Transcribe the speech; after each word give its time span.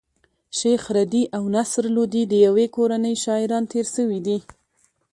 شېخ 0.57 0.83
رضي 0.97 1.23
او 1.37 1.43
نصر 1.57 1.83
لودي 1.95 2.23
د 2.27 2.33
ېوې 2.47 2.67
کورنۍ 2.75 3.15
شاعران 3.23 3.63
تېر 3.71 3.85
سوي 3.95 4.19
دي. 4.27 4.37